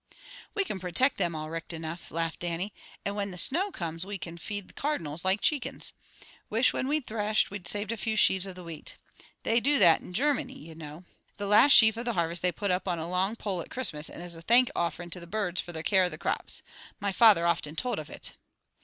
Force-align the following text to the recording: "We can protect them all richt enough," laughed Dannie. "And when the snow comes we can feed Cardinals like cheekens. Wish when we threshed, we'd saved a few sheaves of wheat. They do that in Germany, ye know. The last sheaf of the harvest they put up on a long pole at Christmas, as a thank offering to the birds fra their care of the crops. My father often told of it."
"We 0.55 0.63
can 0.63 0.79
protect 0.79 1.19
them 1.19 1.35
all 1.35 1.51
richt 1.51 1.73
enough," 1.73 2.09
laughed 2.09 2.39
Dannie. 2.39 2.73
"And 3.05 3.15
when 3.15 3.29
the 3.29 3.37
snow 3.37 3.69
comes 3.71 4.03
we 4.03 4.17
can 4.17 4.35
feed 4.35 4.75
Cardinals 4.75 5.23
like 5.23 5.41
cheekens. 5.41 5.93
Wish 6.49 6.73
when 6.73 6.87
we 6.87 7.01
threshed, 7.01 7.51
we'd 7.51 7.67
saved 7.67 7.91
a 7.91 7.97
few 7.97 8.15
sheaves 8.15 8.47
of 8.47 8.57
wheat. 8.57 8.95
They 9.43 9.59
do 9.59 9.77
that 9.77 10.01
in 10.01 10.11
Germany, 10.13 10.57
ye 10.57 10.73
know. 10.73 11.03
The 11.37 11.45
last 11.45 11.73
sheaf 11.73 11.97
of 11.97 12.05
the 12.05 12.13
harvest 12.13 12.41
they 12.41 12.51
put 12.51 12.71
up 12.71 12.87
on 12.87 12.97
a 12.97 13.07
long 13.07 13.35
pole 13.35 13.61
at 13.61 13.69
Christmas, 13.69 14.09
as 14.09 14.33
a 14.33 14.41
thank 14.41 14.71
offering 14.75 15.11
to 15.11 15.19
the 15.19 15.27
birds 15.27 15.61
fra 15.61 15.71
their 15.71 15.83
care 15.83 16.05
of 16.05 16.09
the 16.09 16.17
crops. 16.17 16.63
My 16.99 17.11
father 17.11 17.45
often 17.45 17.75
told 17.75 17.99
of 17.99 18.09
it." 18.09 18.31